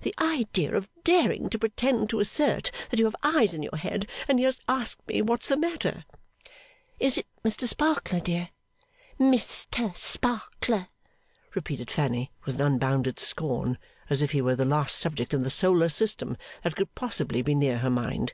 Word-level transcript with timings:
The 0.00 0.14
idea 0.18 0.74
of 0.74 0.88
daring 1.04 1.50
to 1.50 1.58
pretend 1.58 2.08
to 2.08 2.20
assert 2.20 2.70
that 2.88 2.98
you 2.98 3.04
have 3.04 3.14
eyes 3.22 3.52
in 3.52 3.62
your 3.62 3.76
head, 3.76 4.08
and 4.26 4.40
yet 4.40 4.56
ask 4.66 4.98
me 5.06 5.20
what's 5.20 5.48
the 5.48 5.58
matter!' 5.58 6.06
'Is 6.98 7.18
it 7.18 7.26
Mr 7.44 7.68
Sparkler, 7.68 8.20
dear?' 8.20 8.48
'Mis 9.18 9.66
ter 9.70 9.92
Spark 9.94 10.70
ler!' 10.70 10.88
repeated 11.54 11.90
Fanny, 11.90 12.30
with 12.46 12.60
unbounded 12.60 13.18
scorn, 13.18 13.76
as 14.08 14.22
if 14.22 14.30
he 14.30 14.40
were 14.40 14.56
the 14.56 14.64
last 14.64 14.96
subject 14.96 15.34
in 15.34 15.42
the 15.42 15.50
Solar 15.50 15.90
system 15.90 16.38
that 16.62 16.76
could 16.76 16.94
possibly 16.94 17.42
be 17.42 17.54
near 17.54 17.80
her 17.80 17.90
mind. 17.90 18.32